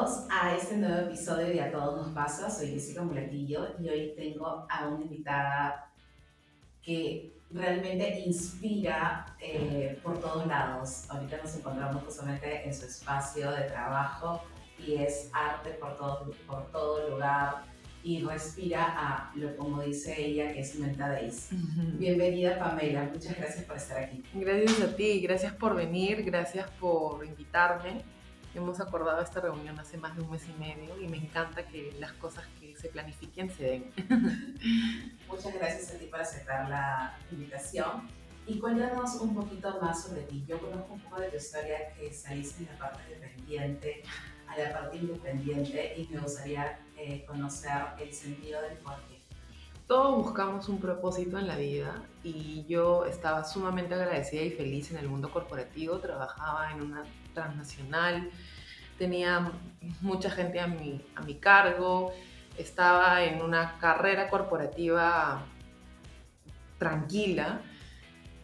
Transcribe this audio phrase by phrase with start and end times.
[0.00, 2.48] Bienvenidos a este nuevo episodio de A Todos Nos Pasa.
[2.48, 5.92] Soy Jessica Mulatillo y hoy tengo a una invitada
[6.82, 11.04] que realmente inspira eh, por todos lados.
[11.10, 14.42] Ahorita nos encontramos justamente en su espacio de trabajo
[14.78, 17.64] y es arte por todo, por todo lugar
[18.02, 21.50] y respira a lo como dice ella que es Menta Days.
[21.98, 24.24] Bienvenida Pamela, muchas gracias por estar aquí.
[24.32, 28.02] Gracias a ti, gracias por venir, gracias por invitarme
[28.54, 31.94] Hemos acordado esta reunión hace más de un mes y medio y me encanta que
[32.00, 33.92] las cosas que se planifiquen se den.
[35.28, 38.08] Muchas gracias a ti por aceptar la invitación.
[38.46, 40.44] Y cuéntanos un poquito más sobre ti.
[40.48, 44.02] Yo conozco un poco de tu historia que saliste en la parte dependiente
[44.50, 47.70] a la parte independiente y me gustaría eh, conocer
[48.00, 49.20] el sentido del porqué.
[49.86, 54.98] Todos buscamos un propósito en la vida y yo estaba sumamente agradecida y feliz en
[54.98, 55.98] el mundo corporativo.
[55.98, 58.30] Trabajaba en una transnacional,
[58.98, 59.52] tenía
[60.00, 62.12] mucha gente a mi, a mi cargo,
[62.58, 65.44] estaba en una carrera corporativa
[66.78, 67.60] tranquila,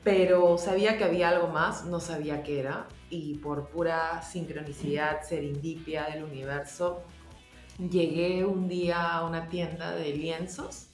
[0.02, 6.04] pero sabía que había algo más, no sabía qué era, y por pura sincronicidad, serendipia
[6.06, 7.02] del universo,
[7.78, 10.88] llegué un día a una tienda de lienzos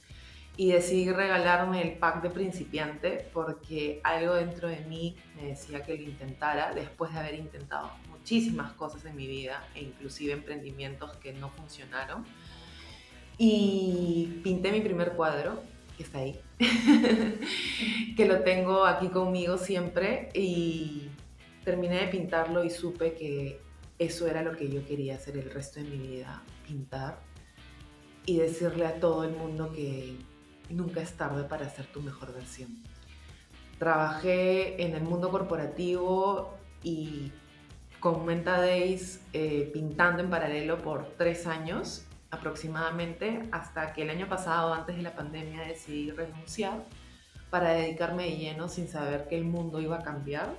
[0.55, 5.97] y decidí regalarme el pack de principiante porque algo dentro de mí me decía que
[5.97, 11.33] lo intentara después de haber intentado muchísimas cosas en mi vida e inclusive emprendimientos que
[11.33, 12.23] no funcionaron.
[13.37, 15.63] Y pinté mi primer cuadro,
[15.97, 16.39] que está ahí,
[18.15, 21.09] que lo tengo aquí conmigo siempre y
[21.65, 23.59] terminé de pintarlo y supe que
[23.97, 27.19] eso era lo que yo quería hacer el resto de mi vida, pintar
[28.25, 30.15] y decirle a todo el mundo que
[30.69, 32.69] nunca es tarde para hacer tu mejor versión.
[33.79, 37.31] Trabajé en el mundo corporativo y
[37.99, 44.27] con Menta Days eh, pintando en paralelo por tres años aproximadamente, hasta que el año
[44.27, 46.83] pasado, antes de la pandemia, decidí renunciar
[47.49, 50.55] para dedicarme de lleno sin saber que el mundo iba a cambiar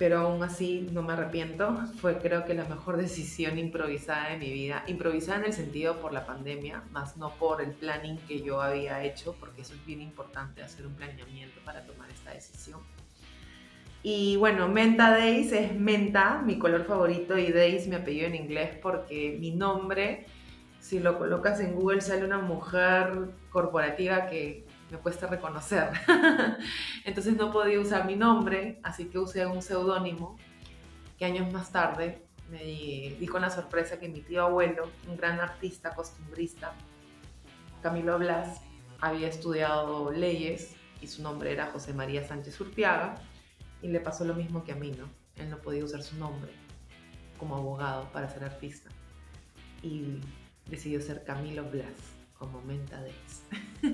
[0.00, 1.76] pero aún así no me arrepiento.
[2.00, 4.82] Fue creo que la mejor decisión improvisada de mi vida.
[4.86, 9.04] Improvisada en el sentido por la pandemia, más no por el planning que yo había
[9.04, 12.80] hecho, porque eso es bien importante, hacer un planeamiento para tomar esta decisión.
[14.02, 18.70] Y bueno, Menta Days es menta, mi color favorito, y Days mi apellido en inglés,
[18.80, 20.24] porque mi nombre,
[20.78, 25.90] si lo colocas en Google, sale una mujer corporativa que me cuesta reconocer.
[27.04, 30.36] Entonces no podía usar mi nombre, así que usé un seudónimo
[31.18, 35.38] que años más tarde me di, con la sorpresa que mi tío abuelo, un gran
[35.38, 36.72] artista costumbrista,
[37.82, 38.60] Camilo Blas,
[39.00, 43.14] había estudiado leyes y su nombre era José María Sánchez Urtiaga
[43.82, 45.08] y le pasó lo mismo que a mí, ¿no?
[45.36, 46.52] Él no podía usar su nombre
[47.38, 48.90] como abogado para ser artista
[49.82, 50.20] y
[50.66, 53.42] decidió ser Camilo Blas como Menta Days.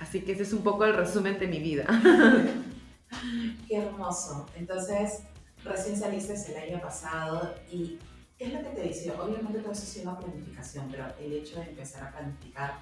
[0.00, 1.84] Así que ese es un poco el resumen de mi vida.
[3.68, 4.46] Qué hermoso.
[4.56, 5.20] Entonces,
[5.62, 7.98] recién saliste el año pasado y
[8.38, 9.12] ¿qué es lo que te dice?
[9.12, 12.78] Obviamente todo eso es una planificación, pero el hecho de empezar a planificar,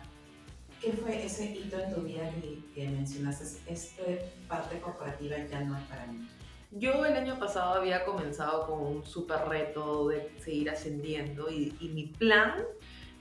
[0.80, 2.30] ¿qué fue ese hito en tu vida
[2.74, 3.60] que, mencionaste?
[3.66, 4.02] Esta
[4.46, 6.28] parte corporativa ya no es para mí.
[6.70, 11.88] Yo el año pasado había comenzado con un súper reto de seguir ascendiendo y, y
[11.88, 12.54] mi plan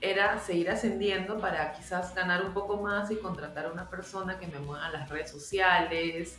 [0.01, 4.47] era seguir ascendiendo para quizás ganar un poco más y contratar a una persona que
[4.47, 6.37] me mueva las redes sociales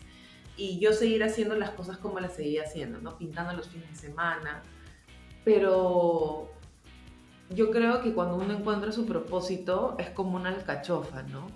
[0.56, 3.16] y yo seguir haciendo las cosas como las seguía haciendo, ¿no?
[3.16, 4.62] Pintando los fines de semana.
[5.44, 6.50] Pero
[7.50, 11.46] yo creo que cuando uno encuentra su propósito es como una alcachofa, ¿no?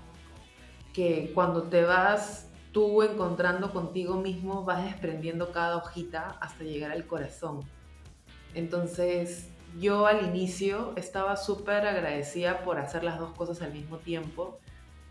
[0.93, 7.07] Que cuando te vas tú encontrando contigo mismo vas desprendiendo cada hojita hasta llegar al
[7.07, 7.61] corazón.
[8.55, 14.59] Entonces, yo al inicio estaba súper agradecida por hacer las dos cosas al mismo tiempo,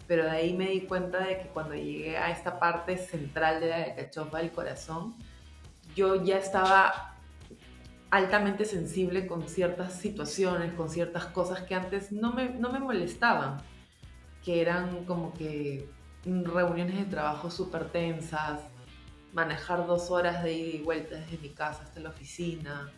[0.07, 3.69] pero de ahí me di cuenta de que cuando llegué a esta parte central de
[3.69, 5.15] la cachofa del corazón,
[5.95, 7.15] yo ya estaba
[8.11, 13.57] altamente sensible con ciertas situaciones, con ciertas cosas que antes no me, no me molestaban,
[14.43, 15.89] que eran como que
[16.23, 18.61] reuniones de trabajo súper tensas,
[19.33, 22.91] manejar dos horas de ida y vuelta desde mi casa hasta la oficina,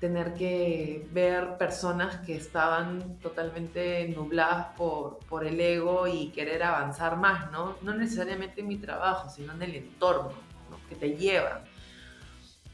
[0.00, 7.16] tener que ver personas que estaban totalmente nubladas por, por el ego y querer avanzar
[7.16, 7.76] más, ¿no?
[7.82, 10.48] No necesariamente en mi trabajo, sino en el entorno
[10.88, 11.64] que te lleva.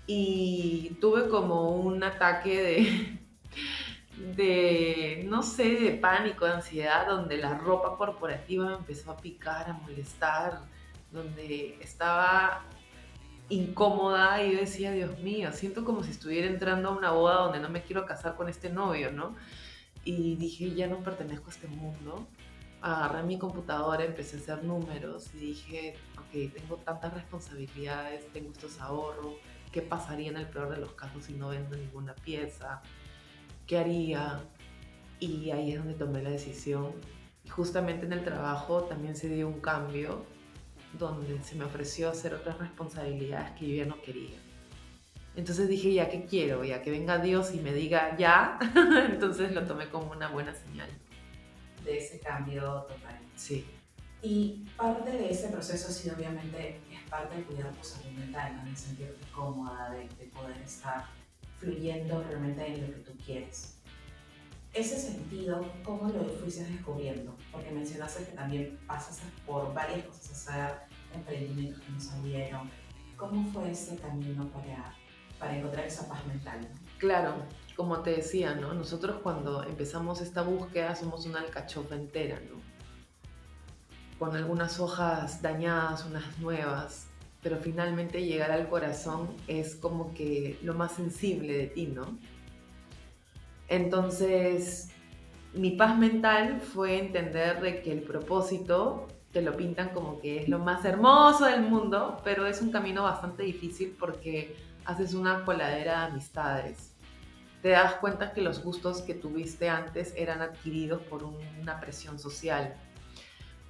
[0.06, 3.18] Y tuve como un ataque de,
[4.36, 9.70] de, no sé, de pánico, de ansiedad, donde la ropa corporativa me empezó a picar,
[9.70, 10.60] a molestar,
[11.10, 12.64] donde estaba
[13.48, 17.60] incómoda y yo decía, Dios mío, siento como si estuviera entrando a una boda donde
[17.60, 19.34] no me quiero casar con este novio, ¿no?
[20.04, 22.26] Y dije, ya no pertenezco a este mundo.
[22.80, 28.78] Agarré mi computadora, empecé a hacer números y dije, ok, tengo tantas responsabilidades, tengo estos
[28.80, 29.34] ahorros,
[29.72, 32.82] ¿qué pasaría en el peor de los casos si no vendo ninguna pieza?
[33.66, 34.40] ¿Qué haría?
[35.20, 36.92] Y ahí es donde tomé la decisión.
[37.48, 40.24] Justamente en el trabajo también se dio un cambio
[40.98, 44.38] donde se me ofreció hacer otras responsabilidades que yo ya no quería.
[45.36, 48.58] Entonces dije, ya que quiero, ya que venga Dios y me diga ya,
[49.10, 50.88] entonces lo tomé como una buena señal.
[51.84, 53.18] De ese cambio total.
[53.34, 53.66] Sí.
[54.22, 58.70] Y parte de ese proceso sí obviamente es parte de cuidar tu salud mental, ¿no?
[58.70, 61.04] de sentirte cómoda, de, de poder estar
[61.58, 63.73] fluyendo realmente en lo que tú quieres.
[64.74, 67.32] Ese sentido, ¿cómo lo fuiste descubriendo?
[67.52, 70.78] Porque mencionaste que también pasas por varias cosas, hacer
[71.14, 72.70] emprendimientos que no salieron.
[73.16, 74.92] ¿Cómo fue ese camino para,
[75.38, 76.68] para encontrar esa paz mental?
[76.98, 77.36] Claro,
[77.76, 78.74] como te decía, ¿no?
[78.74, 82.60] Nosotros cuando empezamos esta búsqueda somos una alcachofa entera, ¿no?
[84.18, 87.06] Con algunas hojas dañadas, unas nuevas,
[87.44, 92.18] pero finalmente llegar al corazón es como que lo más sensible de ti, ¿no?
[93.68, 94.90] Entonces,
[95.54, 100.48] mi paz mental fue entender de que el propósito te lo pintan como que es
[100.48, 106.00] lo más hermoso del mundo, pero es un camino bastante difícil porque haces una coladera
[106.00, 106.92] de amistades.
[107.62, 112.74] Te das cuenta que los gustos que tuviste antes eran adquiridos por una presión social.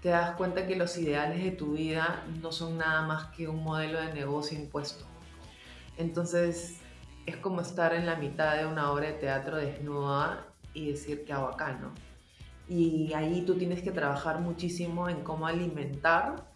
[0.03, 3.63] Te das cuenta que los ideales de tu vida no son nada más que un
[3.63, 5.07] modelo de negocio impuesto.
[5.97, 6.79] Entonces,
[7.27, 11.33] es como estar en la mitad de una obra de teatro desnuda y decir que
[11.33, 11.93] hago acá, ¿no?
[12.69, 16.51] Y ahí tú tienes que trabajar muchísimo en cómo alimentar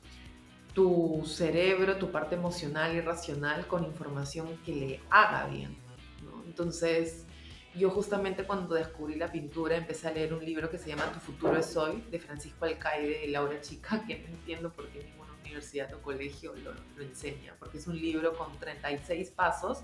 [0.74, 5.76] tu cerebro, tu parte emocional y racional con información que le haga bien.
[6.24, 6.42] ¿no?
[6.46, 7.26] Entonces,
[7.74, 11.20] yo justamente cuando descubrí la pintura empecé a leer un libro que se llama Tu
[11.20, 15.32] futuro es hoy, de Francisco Alcaide y Laura Chica, que no entiendo por qué ninguna
[15.42, 16.54] universidad o colegio
[16.96, 19.82] lo enseña, porque es un libro con 36 pasos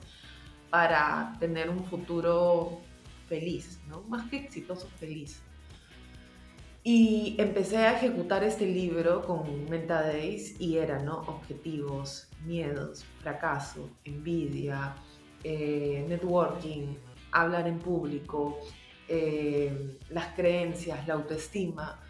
[0.74, 2.80] para tener un futuro
[3.28, 4.02] feliz, ¿no?
[4.08, 5.40] Más que exitoso, feliz.
[6.82, 11.18] Y empecé a ejecutar este libro con Menta Days y era, ¿no?
[11.28, 14.96] Objetivos, miedos, fracaso, envidia,
[15.44, 16.96] eh, networking,
[17.30, 18.58] hablar en público,
[19.06, 22.00] eh, las creencias, la autoestima.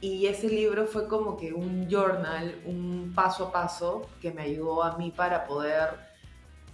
[0.00, 4.84] Y ese libro fue como que un journal, un paso a paso que me ayudó
[4.84, 6.03] a mí para poder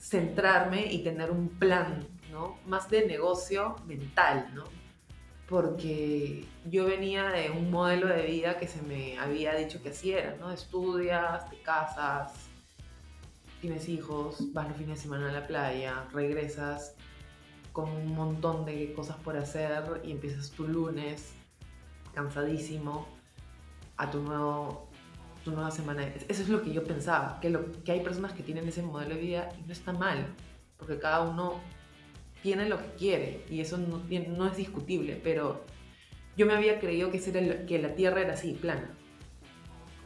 [0.00, 2.58] centrarme y tener un plan, ¿no?
[2.67, 4.64] Más de negocio mental, ¿no?
[5.49, 10.12] Porque yo venía de un modelo de vida que se me había dicho que así
[10.12, 10.50] era, ¿no?
[10.50, 12.32] Estudias, te casas,
[13.61, 16.94] tienes hijos, vas los fines de semana a la playa, regresas
[17.73, 21.35] con un montón de cosas por hacer y empiezas tu lunes
[22.14, 23.06] cansadísimo
[23.96, 24.89] a tu nuevo
[25.44, 26.06] tu nueva semana.
[26.28, 29.14] Eso es lo que yo pensaba, que, lo, que hay personas que tienen ese modelo
[29.14, 30.26] de vida y no está mal,
[30.76, 31.60] porque cada uno
[32.42, 35.62] tiene lo que quiere y eso no, no es discutible, pero
[36.37, 38.91] yo me había creído que, era que la Tierra era así, plana,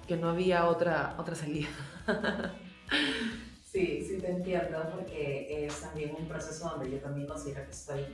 [0.08, 1.68] que no había otra, otra salida.
[3.74, 8.04] Sí, sí te entiendo, porque es también un proceso donde yo también considero que estoy,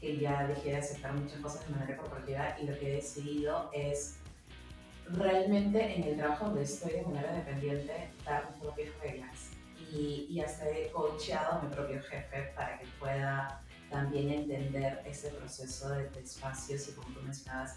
[0.00, 3.70] que ya dejé de aceptar muchas cosas de manera corporativa y lo que he decidido
[3.72, 4.17] es
[5.12, 9.50] realmente en el trabajo donde estoy de manera dependiente, dar mis propias reglas.
[9.90, 15.88] Y, y hasta he a mi propio jefe para que pueda también entender ese proceso
[15.90, 17.76] de, espacios y como tú mencionabas,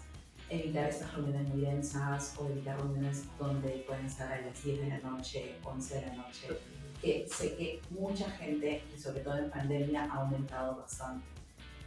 [0.50, 4.88] evitar estas reuniones muy densas o evitar reuniones donde pueden estar a las 10 de
[4.88, 6.48] la noche, 11 de la noche,
[7.00, 11.24] que sé que mucha gente, y sobre todo en pandemia, ha aumentado bastante.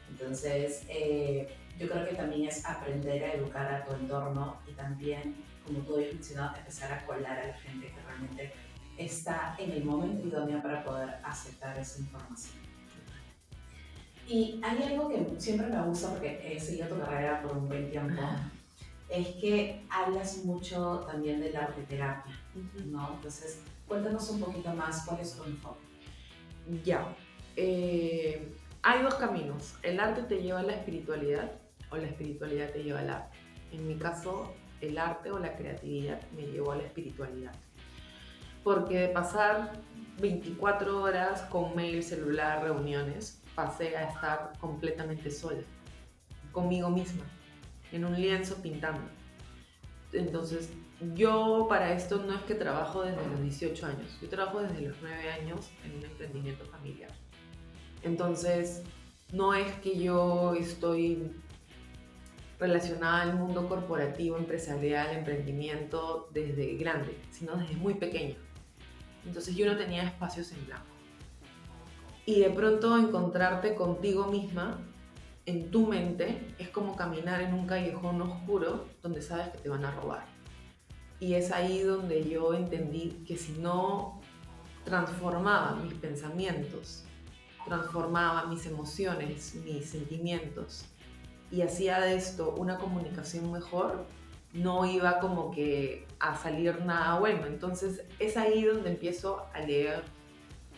[0.10, 5.36] Entonces, eh, yo creo que también es aprender a educar a tu entorno y también,
[5.66, 8.54] como tú has mencionado, empezar a colar a la gente que realmente
[8.98, 12.66] está en el momento idóneo para poder aceptar esa información.
[14.28, 17.92] Y hay algo que siempre me gusta porque he seguido tu carrera por un buen
[17.92, 18.22] tiempo,
[19.10, 22.34] es que hablas mucho también de la arteterapia,
[22.86, 23.14] ¿no?
[23.16, 25.80] Entonces, cuéntanos un poquito más cuál es tu enfoque.
[26.84, 27.08] Ya.
[27.56, 28.52] Eh,
[28.82, 29.76] hay dos caminos.
[29.84, 31.52] El arte te lleva a la espiritualidad
[31.98, 33.38] la espiritualidad te lleva al arte.
[33.72, 37.54] En mi caso, el arte o la creatividad me llevó a la espiritualidad.
[38.64, 39.74] Porque de pasar
[40.20, 45.62] 24 horas con mail, celular, reuniones, pasé a estar completamente sola,
[46.52, 47.26] conmigo misma,
[47.92, 49.02] en un lienzo pintando.
[50.14, 50.70] Entonces,
[51.14, 54.96] yo para esto no es que trabajo desde los 18 años, yo trabajo desde los
[55.02, 57.12] 9 años en un emprendimiento familiar.
[58.04, 58.84] Entonces,
[59.34, 61.32] no es que yo estoy
[62.66, 68.36] relacionada al mundo corporativo, empresarial, emprendimiento desde grande, sino desde muy pequeña.
[69.24, 70.86] Entonces yo no tenía espacios en blanco.
[72.26, 74.80] Y de pronto encontrarte contigo misma
[75.46, 79.86] en tu mente es como caminar en un callejón oscuro donde sabes que te van
[79.86, 80.26] a robar.
[81.20, 84.22] Y es ahí donde yo entendí que si no
[84.84, 87.06] transformaba mis pensamientos,
[87.64, 90.88] transformaba mis emociones, mis sentimientos
[91.52, 94.06] y hacía de esto una comunicación mejor,
[94.54, 97.46] no iba como que a salir nada bueno.
[97.46, 100.04] Entonces es ahí donde empiezo a leer,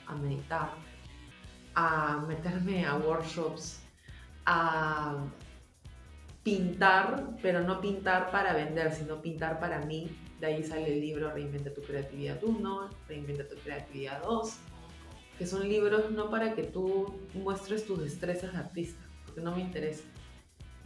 [0.07, 0.71] a meditar,
[1.75, 3.79] a meterme a workshops,
[4.45, 5.15] a
[6.43, 10.09] pintar, pero no pintar para vender, sino pintar para mí.
[10.39, 14.53] De ahí sale el libro Reinventa tu creatividad 1, Reinventa tu creatividad 2,
[15.37, 19.61] que son libros no para que tú muestres tus destrezas de artista, porque no me
[19.61, 20.03] interesa.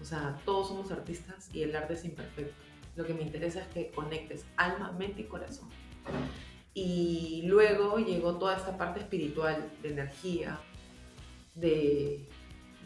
[0.02, 2.54] O sea, todos somos artistas y el arte es imperfecto.
[2.96, 5.70] Lo que me interesa es que conectes alma, mente y corazón.
[6.74, 10.60] Y luego llegó toda esta parte espiritual, de energía,
[11.56, 12.28] de,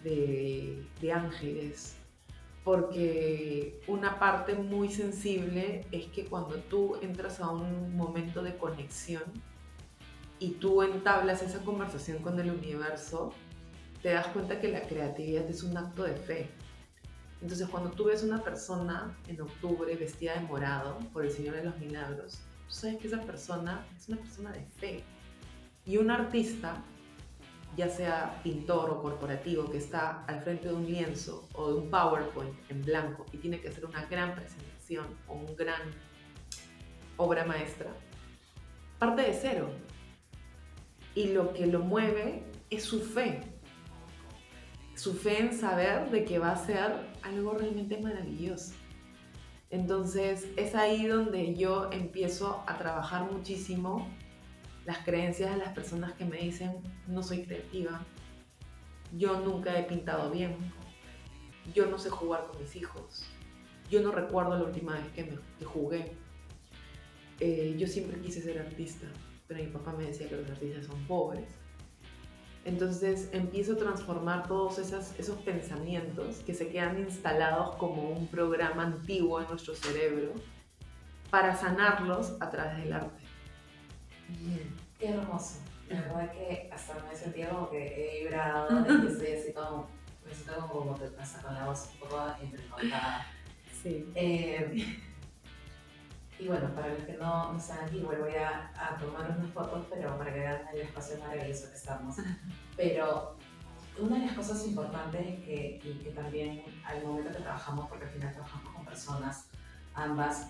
[0.03, 1.95] de, de ángeles,
[2.63, 9.23] porque una parte muy sensible es que cuando tú entras a un momento de conexión
[10.39, 13.33] y tú entablas esa conversación con el universo,
[14.01, 16.49] te das cuenta que la creatividad es un acto de fe.
[17.45, 21.65] Entonces cuando tú ves una persona en octubre vestida de morado por el Señor de
[21.65, 25.03] los Milagros, tú sabes que esa persona es una persona de fe.
[25.85, 26.83] Y un artista
[27.77, 31.91] ya sea pintor o corporativo que está al frente de un lienzo o de un
[31.91, 35.83] PowerPoint en blanco y tiene que hacer una gran presentación o un gran
[37.15, 37.91] obra maestra,
[38.97, 39.69] parte de cero.
[41.13, 43.41] Y lo que lo mueve es su fe.
[44.95, 48.73] Su fe en saber de que va a ser algo realmente maravilloso.
[49.69, 54.07] Entonces es ahí donde yo empiezo a trabajar muchísimo
[54.85, 56.77] las creencias de las personas que me dicen
[57.07, 58.05] no soy creativa,
[59.17, 60.55] yo nunca he pintado bien,
[61.73, 63.25] yo no sé jugar con mis hijos,
[63.89, 66.11] yo no recuerdo la última vez que, me, jugué,
[67.39, 69.07] eh, yo siempre quise ser artista,
[69.47, 71.49] pero mi papá me decía que los artistas son pobres.
[72.65, 79.39] Entonces empiezo a transformar todos esos pensamientos que se quedan instalados como un programa antiguo
[79.39, 80.33] en nuestro cerebro
[81.29, 83.23] para sanarlos a través del arte.
[84.99, 85.59] Qué hermoso.
[85.89, 89.87] La verdad que hasta me he sentido como que he vibrado y estoy así como,
[90.25, 93.27] me siento como, te pasa con la voz un poco entrecortada.
[93.83, 94.11] Sí.
[94.15, 94.99] Eh,
[96.37, 99.85] y bueno, para los que no, no están aquí, igual voy a, tomar unas fotos,
[99.89, 102.15] pero para que vean el espacio maravilloso que estamos.
[102.75, 103.37] Pero
[103.97, 108.11] una de las cosas importantes que, y que también al momento que trabajamos, porque al
[108.11, 109.45] final trabajamos con personas,
[109.93, 110.49] ambas,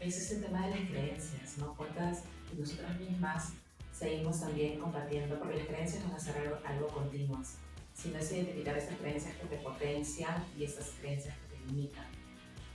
[0.00, 1.74] es ese tema de las creencias, ¿no?
[1.76, 2.24] Cuántas
[2.58, 3.52] nosotras mismas
[3.90, 7.56] seguimos también compartiendo, porque las creencias van a ser algo, algo continuas,
[7.94, 12.06] sino es identificar esas creencias que te potencian y esas creencias que te limitan.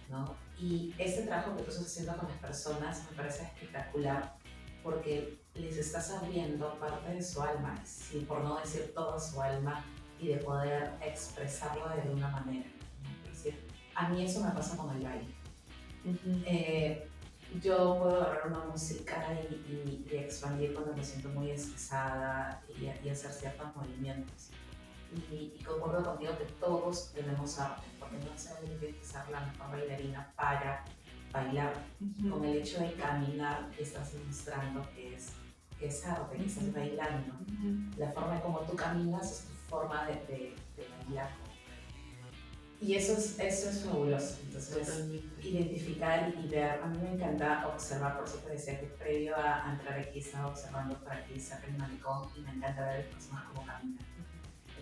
[0.09, 0.46] ¿no?
[0.59, 4.37] Y este trabajo que tú estás haciendo con las personas me parece espectacular
[4.83, 9.83] porque les estás abriendo parte de su alma, sí, por no decir toda su alma,
[10.19, 12.69] y de poder expresarlo de alguna manera.
[13.95, 15.35] a mí eso me pasa con el baile
[17.61, 23.75] yo puedo agarrar una música y, expandir cuando me siento muy estresada y, hacer ciertos
[23.75, 24.49] movimientos.
[25.31, 29.71] Y, concuerdo contigo que todos tenemos arte, porque no necesariamente tienes que ser la mejor
[29.71, 30.85] bailarina para
[31.31, 31.73] bailar.
[32.29, 35.29] Con el hecho de caminar, estás demostrando que es,
[35.79, 37.33] que es arte, que estás bailando.
[37.97, 41.29] La forma como tú caminas es tu forma de, de, de bailar
[42.79, 44.37] y eso es, eso es fabuloso.
[44.45, 45.05] Entonces,
[45.41, 46.79] identificar y ver.
[46.79, 50.47] A mí me encanta observar, por eso te decía que previo a, entrar aquí estaba
[50.47, 54.05] observando por aquí cerca el malecón y me encanta ver las personas cómo caminan.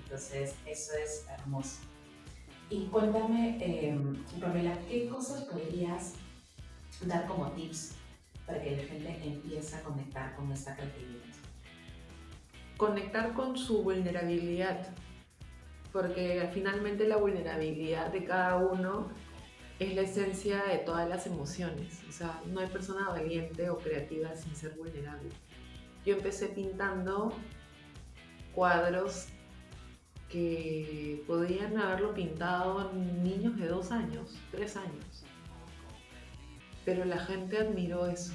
[0.05, 1.79] Entonces, eso es hermoso.
[2.69, 3.95] Y cuéntame, eh,
[4.39, 6.13] Pamela, ¿qué cosas podrías
[7.01, 7.95] dar como tips
[8.47, 11.21] para que la gente empiece a conectar con esta creatividad?
[12.77, 14.88] Conectar con su vulnerabilidad
[15.95, 19.07] porque finalmente la vulnerabilidad de cada uno
[19.79, 22.01] es la esencia de todas las emociones.
[22.09, 25.29] O sea, no hay persona valiente o creativa sin ser vulnerable.
[26.05, 27.31] Yo empecé pintando
[28.53, 29.27] cuadros
[30.29, 35.24] que podían haberlo pintado niños de dos años, tres años.
[36.84, 38.34] pero la gente admiró eso,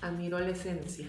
[0.00, 1.08] admiró la esencia.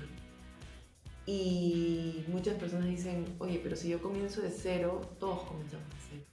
[1.25, 6.25] Y muchas personas dicen, oye, pero si yo comienzo de cero, todos comenzamos de cero.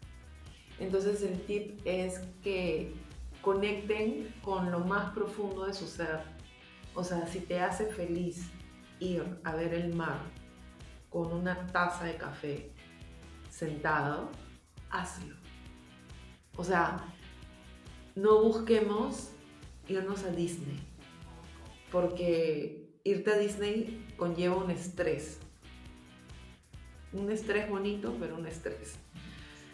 [0.79, 2.93] Entonces el tip es que
[3.41, 6.21] conecten con lo más profundo de su ser.
[6.95, 8.51] O sea, si te hace feliz
[9.01, 10.21] ir a ver el mar
[11.09, 12.74] con una taza de café
[13.55, 14.31] sentado,
[14.91, 15.37] hazlo.
[16.57, 17.05] O sea,
[18.17, 19.31] no busquemos
[19.89, 20.81] irnos a Disney,
[21.93, 25.39] porque irte a Disney conlleva un estrés.
[27.13, 28.97] Un estrés bonito, pero un estrés.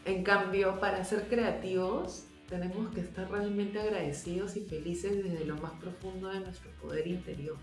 [0.04, 5.72] En cambio, para ser creativos, tenemos que estar realmente agradecidos y felices desde lo más
[5.72, 7.56] profundo de nuestro poder interior.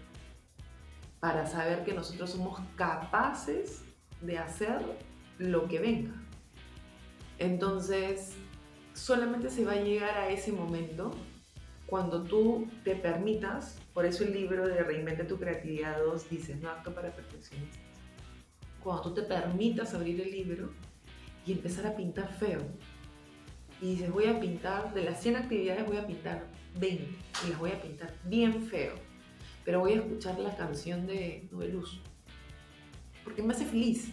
[1.19, 3.83] Para saber que nosotros somos capaces
[4.21, 4.81] de hacer
[5.37, 6.13] lo que venga.
[7.39, 8.33] Entonces,
[8.93, 11.11] solamente se va a llegar a ese momento
[11.87, 16.69] cuando tú te permitas, por eso el libro de Reinventa tu creatividad 2 dice, no
[16.69, 17.79] acto para perfeccionistas.
[18.83, 20.73] Cuando tú te permitas abrir el libro
[21.45, 22.59] y empezar a pintar feo.
[23.81, 26.45] Y dices, voy a pintar, de las 100 actividades voy a pintar
[26.77, 28.95] 20 y las voy a pintar bien feo.
[29.63, 32.01] Pero voy a escuchar la canción de Luz
[33.23, 34.11] Porque me hace feliz.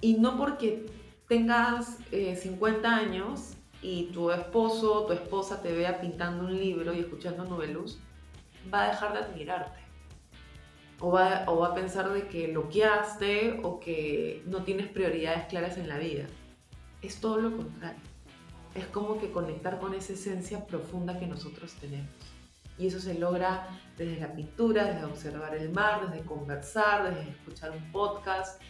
[0.00, 0.86] Y no porque
[1.28, 6.92] tengas 50 eh, años y tu esposo o tu esposa te vea pintando un libro
[6.94, 7.98] y escuchando novelus,
[8.72, 9.78] va a dejar de admirarte.
[11.00, 15.78] O va, o va a pensar de que bloqueaste o que no tienes prioridades claras
[15.78, 16.26] en la vida.
[17.02, 18.00] Es todo lo contrario.
[18.74, 22.10] Es como que conectar con esa esencia profunda que nosotros tenemos.
[22.78, 27.70] Y eso se logra desde la pintura, desde observar el mar, desde conversar, desde escuchar
[27.72, 28.60] un podcast.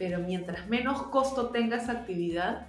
[0.00, 2.68] Pero mientras menos costo tenga esa actividad,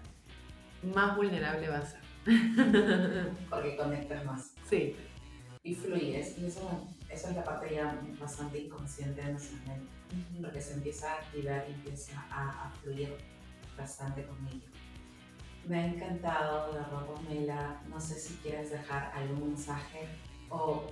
[0.83, 2.01] más vulnerable va a ser.
[3.50, 4.51] Porque conectas más.
[4.69, 4.97] Sí.
[5.63, 6.38] Y fluyes.
[6.38, 9.89] Y eso, eso es la parte ya bastante inconsciente de nuestra mente.
[10.41, 13.15] Porque se empieza a activar y empieza a, a fluir
[13.77, 14.67] bastante con ello.
[15.69, 17.82] Me ha encantado, la Pamela.
[17.88, 20.06] No sé si quieres dejar algún mensaje
[20.49, 20.84] o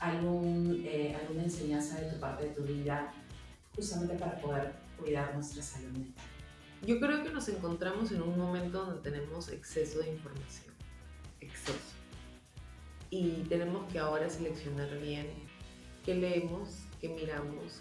[0.00, 3.12] algún, eh, alguna enseñanza de tu parte de tu vida,
[3.74, 6.24] justamente para poder cuidar nuestra salud mental.
[6.82, 10.74] Yo creo que nos encontramos en un momento donde tenemos exceso de información,
[11.40, 11.94] exceso.
[13.10, 15.26] Y tenemos que ahora seleccionar bien
[16.04, 17.80] qué leemos, qué miramos,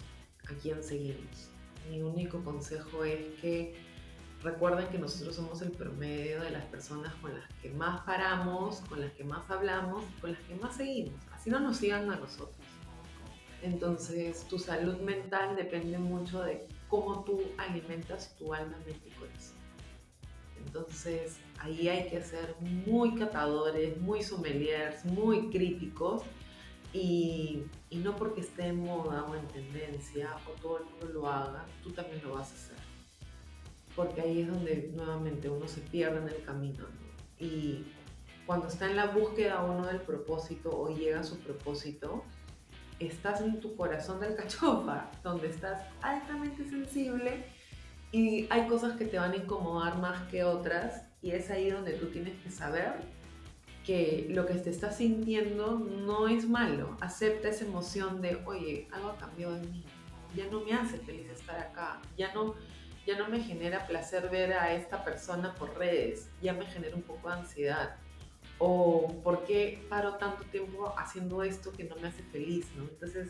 [0.49, 1.49] a quién seguimos.
[1.89, 3.75] Mi único consejo es que
[4.41, 9.01] recuerden que nosotros somos el promedio de las personas con las que más paramos, con
[9.01, 11.19] las que más hablamos, con las que más seguimos.
[11.31, 12.55] Así no nos sigan a nosotros.
[13.61, 18.77] Entonces, tu salud mental depende mucho de cómo tú alimentas tu alma,
[19.19, 19.55] corazón.
[20.65, 26.23] Entonces, ahí hay que ser muy catadores, muy sommeliers, muy críticos
[26.91, 31.27] y, y, no porque esté en moda o en tendencia o todo el mundo lo
[31.27, 32.77] haga, tú también lo vas a hacer.
[33.95, 36.85] Porque ahí es donde nuevamente uno se pierde en el camino.
[37.39, 37.85] Y
[38.45, 42.23] cuando está en la búsqueda uno del propósito o llega a su propósito,
[42.99, 47.45] estás en tu corazón del cachofa, donde estás altamente sensible
[48.11, 51.93] y hay cosas que te van a incomodar más que otras y es ahí donde
[51.93, 52.93] tú tienes que saber
[53.85, 56.97] que lo que te estás sintiendo no es malo.
[57.01, 59.85] Acepta esa emoción de, oye, algo ha cambiado en mí.
[60.35, 62.01] Ya no me hace feliz estar acá.
[62.17, 62.55] Ya no,
[63.05, 66.29] ya no me genera placer ver a esta persona por redes.
[66.41, 67.97] Ya me genera un poco de ansiedad
[68.59, 72.83] o por qué paro tanto tiempo haciendo esto que no me hace feliz, ¿no?
[72.83, 73.29] Entonces,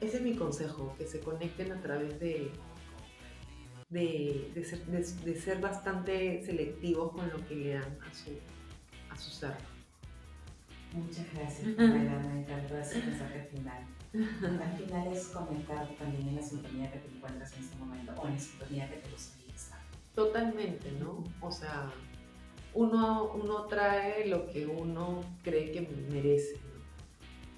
[0.00, 2.50] ese es mi consejo, que se conecten a través de,
[3.90, 8.30] de, ser, de, ser, bastante selectivos con lo que le dan a su,
[9.10, 9.54] a su ser.
[10.92, 13.86] Muchas gracias, Pamela, me encantó ese mensaje final.
[14.12, 18.26] Al final es conectar también en la sintonía que te encuentras en ese momento o
[18.26, 19.80] en la sintonía que te gustaría estar.
[20.14, 21.22] Totalmente, ¿no?
[21.40, 21.92] O sea,
[22.74, 26.58] uno, uno trae lo que uno cree que merece.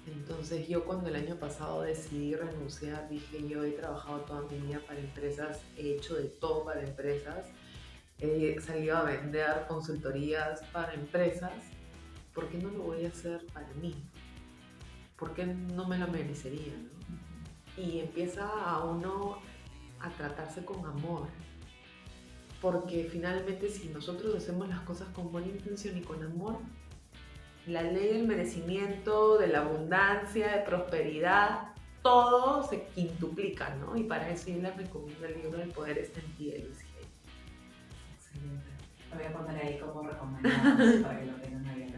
[0.05, 4.81] Entonces yo cuando el año pasado decidí renunciar, dije yo he trabajado toda mi vida
[4.85, 7.47] para empresas, he hecho de todo para empresas,
[8.19, 11.53] he salido a vender consultorías para empresas,
[12.33, 13.95] ¿por qué no lo voy a hacer para mí?
[15.17, 16.73] ¿Por qué no me lo merecería?
[17.77, 19.37] Y empieza a uno
[20.01, 21.27] a tratarse con amor,
[22.63, 26.59] porque finalmente si nosotros hacemos las cosas con buena intención y con amor,
[27.67, 33.97] la ley del merecimiento, de la abundancia, de prosperidad, todo se quintuplica, ¿no?
[33.97, 36.79] Y para eso yo les recomiendo el libro del poder está en ti Excelente.
[39.11, 41.93] Lo voy a poner ahí como recomendado para que lo tengan ahí.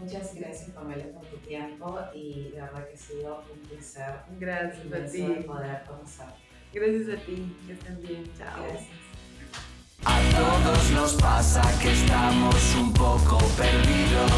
[0.00, 4.14] Muchas gracias, Pamela, por tu tiempo y de verdad que ha sido un placer.
[4.40, 5.44] Gracias a ti.
[5.46, 6.26] poder conocer.
[6.72, 7.56] Gracias a ti.
[7.68, 8.24] Que estén bien.
[8.36, 8.64] Chao.
[8.64, 9.03] Gracias.
[10.04, 14.34] A todos nos pasa que estamos un poco perdidos.